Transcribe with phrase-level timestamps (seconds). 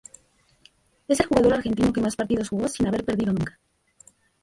[1.07, 3.59] Es el jugador argentino que más partidos jugó sin haber perdido nunca.